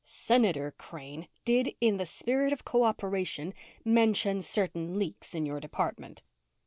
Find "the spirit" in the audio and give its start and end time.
1.97-2.51